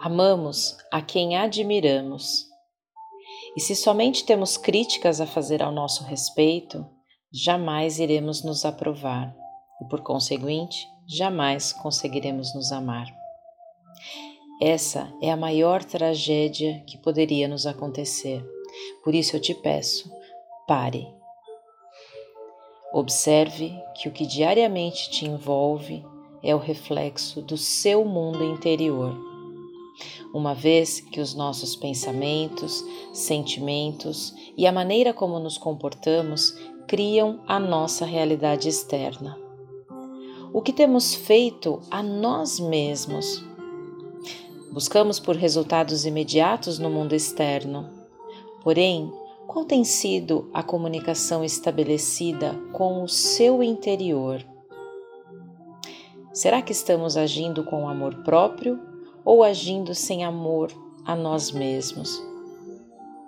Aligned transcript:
Amamos 0.00 0.76
a 0.92 1.02
quem 1.02 1.36
admiramos. 1.36 2.46
E 3.56 3.60
se 3.60 3.74
somente 3.74 4.24
temos 4.24 4.56
críticas 4.56 5.20
a 5.20 5.26
fazer 5.26 5.60
ao 5.60 5.72
nosso 5.72 6.04
respeito, 6.04 6.86
jamais 7.32 7.98
iremos 7.98 8.44
nos 8.44 8.64
aprovar 8.64 9.34
e, 9.82 9.88
por 9.88 10.00
conseguinte, 10.02 10.86
jamais 11.04 11.72
conseguiremos 11.72 12.54
nos 12.54 12.70
amar. 12.70 13.06
Essa 14.62 15.12
é 15.20 15.32
a 15.32 15.36
maior 15.36 15.82
tragédia 15.82 16.80
que 16.86 16.96
poderia 16.98 17.48
nos 17.48 17.66
acontecer. 17.66 18.44
Por 19.02 19.16
isso 19.16 19.34
eu 19.34 19.40
te 19.40 19.52
peço, 19.52 20.08
pare. 20.66 21.08
Observe 22.92 23.76
que 23.96 24.08
o 24.08 24.12
que 24.12 24.26
diariamente 24.26 25.10
te 25.10 25.26
envolve 25.26 26.04
é 26.42 26.54
o 26.54 26.58
reflexo 26.58 27.42
do 27.42 27.56
seu 27.56 28.04
mundo 28.04 28.44
interior. 28.44 29.27
Uma 30.32 30.54
vez 30.54 31.00
que 31.00 31.20
os 31.20 31.34
nossos 31.34 31.74
pensamentos, 31.74 32.84
sentimentos 33.12 34.34
e 34.56 34.66
a 34.66 34.72
maneira 34.72 35.12
como 35.12 35.38
nos 35.38 35.56
comportamos 35.56 36.54
criam 36.86 37.40
a 37.46 37.58
nossa 37.58 38.04
realidade 38.04 38.68
externa. 38.68 39.38
O 40.52 40.62
que 40.62 40.72
temos 40.72 41.14
feito 41.14 41.80
a 41.90 42.02
nós 42.02 42.58
mesmos? 42.58 43.44
Buscamos 44.72 45.18
por 45.18 45.36
resultados 45.36 46.06
imediatos 46.06 46.78
no 46.78 46.88
mundo 46.88 47.14
externo. 47.14 47.90
Porém, 48.62 49.12
qual 49.46 49.64
tem 49.64 49.84
sido 49.84 50.48
a 50.52 50.62
comunicação 50.62 51.44
estabelecida 51.44 52.54
com 52.72 53.02
o 53.02 53.08
seu 53.08 53.62
interior? 53.62 54.44
Será 56.32 56.62
que 56.62 56.72
estamos 56.72 57.16
agindo 57.16 57.64
com 57.64 57.88
amor 57.88 58.22
próprio 58.22 58.87
ou 59.28 59.42
agindo 59.42 59.94
sem 59.94 60.24
amor 60.24 60.72
a 61.04 61.14
nós 61.14 61.50
mesmos? 61.50 62.22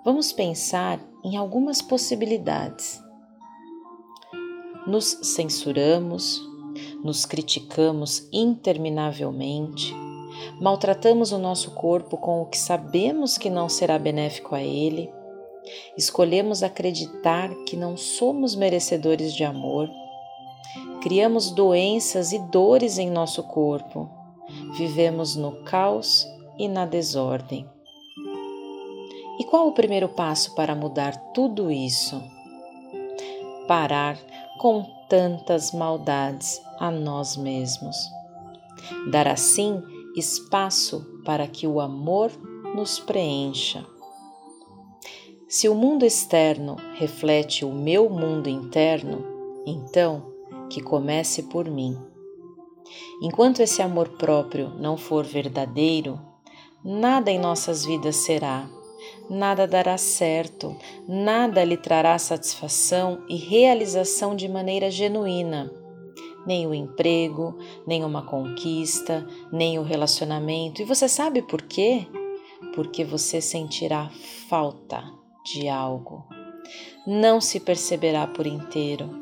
Vamos 0.03 0.31
pensar 0.31 0.99
em 1.23 1.37
algumas 1.37 1.81
possibilidades. 1.81 2.99
Nos 4.87 5.05
censuramos, 5.21 6.41
nos 7.03 7.25
criticamos 7.25 8.27
interminavelmente, 8.33 9.93
maltratamos 10.59 11.31
o 11.31 11.37
nosso 11.37 11.71
corpo 11.71 12.17
com 12.17 12.41
o 12.41 12.45
que 12.47 12.57
sabemos 12.57 13.37
que 13.37 13.49
não 13.49 13.69
será 13.69 13.99
benéfico 13.99 14.55
a 14.55 14.61
ele, 14.63 15.13
escolhemos 15.95 16.63
acreditar 16.63 17.53
que 17.65 17.77
não 17.77 17.95
somos 17.95 18.55
merecedores 18.55 19.35
de 19.35 19.43
amor 19.43 19.87
Criamos 21.01 21.49
doenças 21.49 22.31
e 22.31 22.37
dores 22.37 22.99
em 22.99 23.09
nosso 23.09 23.41
corpo. 23.41 24.07
Vivemos 24.73 25.35
no 25.35 25.63
caos 25.63 26.27
e 26.57 26.67
na 26.67 26.85
desordem. 26.85 27.67
E 29.39 29.43
qual 29.43 29.67
o 29.67 29.73
primeiro 29.73 30.07
passo 30.07 30.53
para 30.55 30.75
mudar 30.75 31.15
tudo 31.33 31.71
isso? 31.71 32.21
Parar 33.67 34.17
com 34.59 34.85
tantas 35.09 35.71
maldades 35.71 36.61
a 36.79 36.91
nós 36.91 37.35
mesmos. 37.35 37.97
Dar 39.11 39.27
assim 39.27 39.81
espaço 40.15 41.05
para 41.25 41.47
que 41.47 41.65
o 41.65 41.79
amor 41.79 42.31
nos 42.75 42.99
preencha. 42.99 43.85
Se 45.47 45.67
o 45.67 45.75
mundo 45.75 46.05
externo 46.05 46.77
reflete 46.95 47.65
o 47.65 47.73
meu 47.73 48.09
mundo 48.09 48.47
interno, 48.47 49.25
então 49.65 50.31
que 50.69 50.81
comece 50.81 51.43
por 51.43 51.69
mim. 51.69 51.97
Enquanto 53.21 53.59
esse 53.59 53.83
amor 53.83 54.09
próprio 54.09 54.69
não 54.79 54.97
for 54.97 55.23
verdadeiro, 55.23 56.19
nada 56.83 57.29
em 57.29 57.37
nossas 57.37 57.85
vidas 57.85 58.15
será, 58.15 58.67
nada 59.29 59.67
dará 59.67 59.95
certo, 59.95 60.75
nada 61.07 61.63
lhe 61.63 61.77
trará 61.77 62.17
satisfação 62.17 63.23
e 63.29 63.35
realização 63.35 64.35
de 64.35 64.47
maneira 64.49 64.89
genuína. 64.89 65.71
Nem 66.47 66.65
o 66.65 66.73
emprego, 66.73 67.55
nem 67.85 68.03
uma 68.03 68.23
conquista, 68.23 69.27
nem 69.53 69.77
o 69.77 69.83
relacionamento. 69.83 70.81
E 70.81 70.85
você 70.85 71.07
sabe 71.07 71.43
por 71.43 71.61
quê? 71.61 72.07
Porque 72.73 73.05
você 73.05 73.39
sentirá 73.39 74.09
falta 74.49 75.03
de 75.45 75.69
algo. 75.69 76.25
Não 77.05 77.39
se 77.39 77.59
perceberá 77.59 78.25
por 78.25 78.47
inteiro 78.47 79.21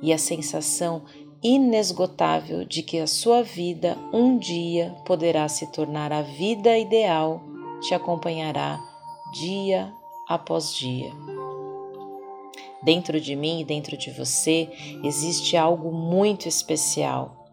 e 0.00 0.12
a 0.12 0.18
sensação 0.18 1.04
inesgotável 1.44 2.64
de 2.64 2.82
que 2.82 2.98
a 2.98 3.06
sua 3.06 3.42
vida 3.42 3.98
um 4.14 4.38
dia 4.38 4.96
poderá 5.04 5.46
se 5.46 5.70
tornar 5.70 6.10
a 6.10 6.22
vida 6.22 6.78
ideal 6.78 7.42
te 7.82 7.94
acompanhará 7.94 8.80
dia 9.30 9.92
após 10.26 10.74
dia. 10.74 11.12
Dentro 12.82 13.20
de 13.20 13.36
mim 13.36 13.60
e 13.60 13.64
dentro 13.64 13.94
de 13.96 14.10
você 14.10 14.70
existe 15.02 15.54
algo 15.54 15.92
muito 15.92 16.48
especial. 16.48 17.44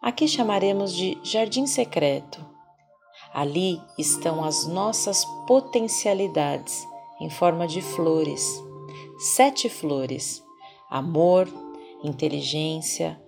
Aqui 0.00 0.26
chamaremos 0.26 0.94
de 0.94 1.18
jardim 1.22 1.66
secreto. 1.66 2.44
Ali 3.34 3.78
estão 3.98 4.42
as 4.42 4.66
nossas 4.66 5.26
potencialidades 5.46 6.86
em 7.20 7.28
forma 7.28 7.66
de 7.66 7.82
flores, 7.82 8.42
sete 9.18 9.68
flores: 9.68 10.42
amor, 10.90 11.48
inteligência, 12.02 13.20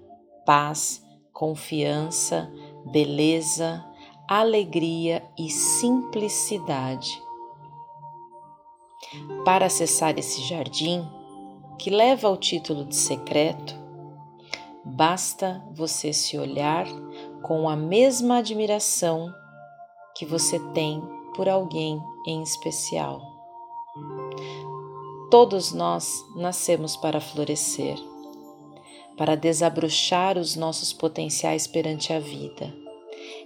paz, 0.44 1.02
confiança, 1.32 2.52
beleza, 2.90 3.84
alegria 4.28 5.24
e 5.38 5.50
simplicidade. 5.50 7.22
Para 9.44 9.66
acessar 9.66 10.18
esse 10.18 10.40
jardim, 10.42 11.06
que 11.78 11.90
leva 11.90 12.28
ao 12.28 12.36
título 12.36 12.84
de 12.84 12.94
secreto, 12.94 13.74
basta 14.84 15.64
você 15.72 16.12
se 16.12 16.38
olhar 16.38 16.86
com 17.42 17.68
a 17.68 17.76
mesma 17.76 18.38
admiração 18.38 19.32
que 20.16 20.24
você 20.24 20.58
tem 20.72 21.02
por 21.34 21.48
alguém 21.48 22.00
em 22.26 22.42
especial. 22.42 23.20
Todos 25.30 25.72
nós 25.72 26.24
nascemos 26.36 26.96
para 26.96 27.20
florescer 27.20 28.11
para 29.16 29.36
desabrochar 29.36 30.38
os 30.38 30.56
nossos 30.56 30.92
potenciais 30.92 31.66
perante 31.66 32.12
a 32.12 32.18
vida. 32.18 32.72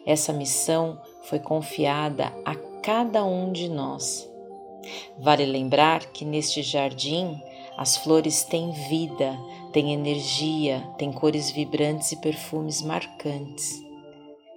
Essa 0.07 0.33
missão 0.33 1.01
foi 1.23 1.39
confiada 1.39 2.33
a 2.45 2.55
cada 2.83 3.25
um 3.25 3.53
de 3.53 3.69
nós. 3.69 4.29
Vale 5.19 5.45
lembrar 5.45 6.07
que 6.07 6.25
neste 6.25 6.63
jardim 6.63 7.41
as 7.77 7.97
flores 7.97 8.45
têm 8.45 8.71
vida, 8.89 9.37
têm 9.73 9.93
energia, 9.93 10.81
têm 10.97 11.13
cores 11.13 11.51
vibrantes 11.51 12.13
e 12.13 12.17
perfumes 12.17 12.81
marcantes. 12.81 13.83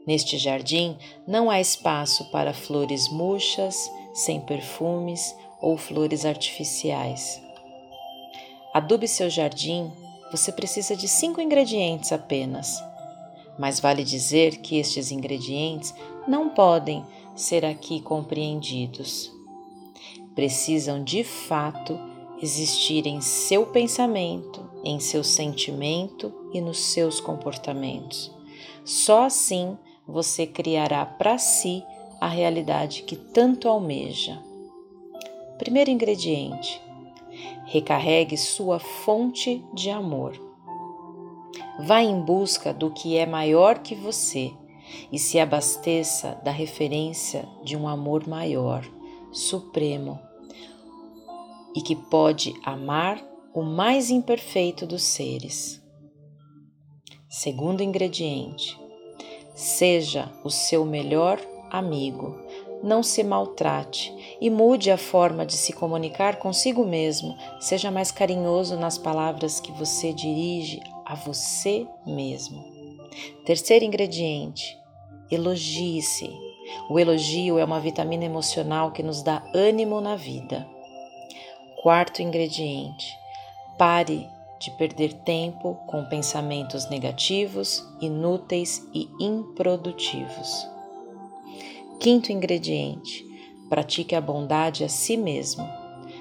Neste 0.06 0.38
jardim 0.38 0.98
não 1.28 1.50
há 1.50 1.60
espaço 1.60 2.30
para 2.32 2.54
flores 2.54 3.10
murchas, 3.10 3.92
sem 4.14 4.40
perfumes 4.40 5.36
ou 5.62 5.78
flores 5.78 6.26
artificiais. 6.26 7.42
Adube 8.74 9.08
seu 9.08 9.30
jardim 9.30 9.92
você 10.32 10.52
precisa 10.52 10.96
de 10.96 11.08
cinco 11.08 11.42
ingredientes 11.42 12.12
apenas. 12.12 12.84
Mas 13.58 13.80
vale 13.80 14.04
dizer 14.04 14.58
que 14.58 14.78
estes 14.78 15.12
ingredientes 15.12 15.94
não 16.28 16.50
podem 16.50 17.06
ser 17.36 17.66
aqui 17.66 18.02
compreendidos. 18.02 19.32
Precisam 20.36 21.04
de 21.04 21.24
fato 21.24 22.00
existir 22.42 23.06
em 23.06 23.20
seu 23.20 23.66
pensamento, 23.66 24.70
em 24.84 25.00
seu 25.00 25.24
sentimento 25.24 26.34
e 26.54 26.62
nos 26.62 26.80
seus 26.80 27.20
comportamentos. 27.20 28.32
Só 28.86 29.26
assim 29.26 29.78
você 30.08 30.48
criará 30.48 31.06
para 31.06 31.38
si 31.38 31.84
a 32.20 32.28
realidade 32.28 33.04
que 33.04 33.16
tanto 33.16 33.68
almeja. 33.68 34.42
Primeiro 35.58 35.90
ingrediente: 35.90 36.82
recarregue 37.70 38.36
sua 38.36 38.80
fonte 38.80 39.64
de 39.74 39.92
amor. 39.92 40.34
Vá 41.86 42.02
em 42.02 42.20
busca 42.20 42.74
do 42.74 42.90
que 42.90 43.16
é 43.16 43.28
maior 43.28 43.80
que 43.80 43.94
você 43.94 44.52
e 45.12 45.20
se 45.20 45.40
abasteça 45.40 46.42
da 46.44 46.50
referência 46.50 47.48
de 47.64 47.78
um 47.78 47.88
amor 47.88 48.28
maior, 48.28 48.84
supremo, 49.32 50.20
e 51.76 51.82
que 51.82 51.96
pode 51.96 52.54
amar 52.66 53.24
o 53.54 53.62
mais 53.62 54.10
imperfeito 54.10 54.88
dos 54.88 55.04
seres. 55.04 55.80
Segundo 57.30 57.84
ingrediente: 57.84 58.80
seja 59.54 60.32
o 60.44 60.50
seu 60.50 60.84
melhor 60.86 61.40
amigo, 61.70 62.36
não 62.84 63.04
se 63.04 63.24
maltrate 63.24 64.12
e 64.42 64.50
mude 64.50 64.90
a 64.90 64.98
forma 64.98 65.46
de 65.46 65.54
se 65.54 65.74
comunicar 65.74 66.38
consigo 66.38 66.86
mesmo. 66.86 67.38
Seja 67.60 67.92
mais 67.92 68.12
carinhoso 68.12 68.78
nas 68.78 68.98
palavras 68.98 69.60
que 69.60 69.72
você 69.72 70.14
dirige 70.14 70.82
a 71.06 71.16
você 71.16 71.86
mesmo. 72.06 72.64
Terceiro 73.46 73.86
ingrediente: 73.86 74.78
elogie-se. 75.30 76.30
O 76.90 77.00
elogio 77.00 77.58
é 77.58 77.66
uma 77.66 77.80
vitamina 77.80 78.26
emocional 78.26 78.92
que 78.92 79.02
nos 79.02 79.24
dá 79.24 79.44
ânimo 79.56 80.00
na 80.00 80.16
vida. 80.16 80.68
Quarto 81.82 82.22
ingrediente: 82.22 83.18
pare 83.78 84.28
de 84.60 84.72
perder 84.72 85.14
tempo 85.14 85.76
com 85.88 86.04
pensamentos 86.06 86.90
negativos, 86.90 87.84
inúteis 88.02 88.86
e 88.94 89.10
improdutivos. 89.20 90.68
Quinto 92.00 92.32
ingrediente: 92.32 93.29
pratique 93.70 94.16
a 94.16 94.22
bondade 94.22 94.84
a 94.84 94.90
si 94.90 95.16
mesmo, 95.16 95.68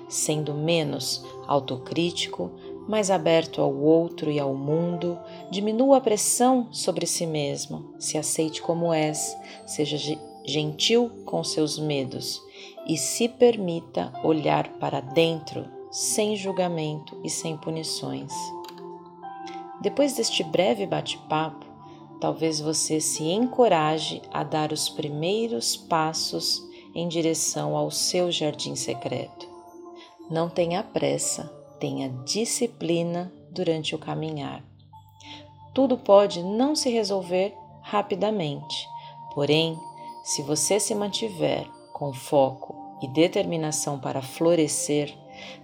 sendo 0.08 0.54
menos 0.54 1.24
autocrítico, 1.46 2.50
mais 2.88 3.10
aberto 3.10 3.60
ao 3.60 3.74
outro 3.74 4.30
e 4.30 4.38
ao 4.38 4.54
mundo, 4.54 5.18
diminua 5.50 5.98
a 5.98 6.00
pressão 6.00 6.68
sobre 6.72 7.06
si 7.06 7.26
mesmo, 7.26 7.94
se 7.98 8.16
aceite 8.16 8.62
como 8.62 8.92
és, 8.92 9.36
seja 9.66 9.96
gentil 10.44 11.10
com 11.26 11.44
seus 11.44 11.78
medos 11.78 12.40
e 12.86 12.96
se 12.96 13.28
permita 13.28 14.12
olhar 14.24 14.68
para 14.78 15.00
dentro 15.00 15.66
sem 15.90 16.36
julgamento 16.36 17.18
e 17.22 17.28
sem 17.28 17.56
punições. 17.56 18.32
Depois 19.80 20.14
deste 20.14 20.42
breve 20.42 20.86
bate-papo, 20.86 21.66
talvez 22.20 22.60
você 22.60 23.00
se 23.00 23.24
encoraje 23.24 24.22
a 24.32 24.42
dar 24.42 24.72
os 24.72 24.88
primeiros 24.88 25.76
passos 25.76 26.67
em 26.98 27.06
direção 27.06 27.76
ao 27.76 27.92
seu 27.92 28.28
jardim 28.32 28.74
secreto. 28.74 29.48
Não 30.28 30.48
tenha 30.48 30.82
pressa, 30.82 31.44
tenha 31.78 32.08
disciplina 32.24 33.32
durante 33.52 33.94
o 33.94 33.98
caminhar. 33.98 34.64
Tudo 35.72 35.96
pode 35.96 36.42
não 36.42 36.74
se 36.74 36.90
resolver 36.90 37.54
rapidamente, 37.82 38.88
porém, 39.32 39.78
se 40.24 40.42
você 40.42 40.80
se 40.80 40.92
mantiver 40.92 41.64
com 41.92 42.12
foco 42.12 42.74
e 43.00 43.06
determinação 43.06 44.00
para 44.00 44.20
florescer, 44.20 45.16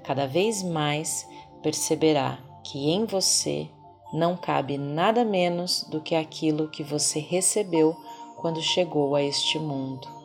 cada 0.05 0.29
vez 0.29 0.63
mais 0.63 1.29
perceberá 1.61 2.39
que 2.63 2.91
em 2.91 3.05
você 3.05 3.69
não 4.13 4.37
cabe 4.37 4.79
nada 4.79 5.25
menos 5.25 5.83
do 5.91 6.01
que 6.01 6.15
aquilo 6.15 6.69
que 6.69 6.85
você 6.85 7.19
recebeu 7.19 7.97
quando 8.37 8.63
chegou 8.63 9.17
a 9.17 9.23
este 9.23 9.59
mundo: 9.59 10.24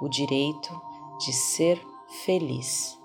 o 0.00 0.08
direito 0.08 0.80
de 1.18 1.32
ser 1.32 1.84
feliz. 2.24 2.97